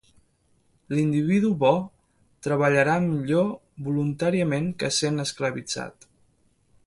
[0.99, 1.73] L'individu bo
[2.47, 3.53] treballarà millor
[3.89, 6.11] voluntàriament que sent esclavitzat.